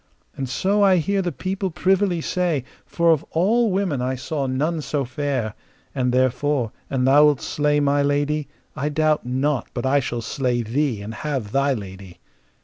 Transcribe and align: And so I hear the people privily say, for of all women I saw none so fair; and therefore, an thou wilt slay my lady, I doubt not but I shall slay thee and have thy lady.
And 0.35 0.49
so 0.49 0.81
I 0.81 0.97
hear 0.97 1.21
the 1.21 1.31
people 1.31 1.69
privily 1.69 2.21
say, 2.21 2.63
for 2.87 3.11
of 3.11 3.23
all 3.29 3.69
women 3.69 4.01
I 4.01 4.15
saw 4.15 4.47
none 4.47 4.81
so 4.81 5.05
fair; 5.05 5.53
and 5.93 6.11
therefore, 6.11 6.71
an 6.89 7.05
thou 7.05 7.25
wilt 7.25 7.39
slay 7.41 7.79
my 7.79 8.01
lady, 8.01 8.47
I 8.75 8.89
doubt 8.89 9.27
not 9.27 9.67
but 9.75 9.85
I 9.85 9.99
shall 9.99 10.21
slay 10.23 10.63
thee 10.63 11.03
and 11.03 11.13
have 11.13 11.51
thy 11.51 11.75
lady. 11.75 12.19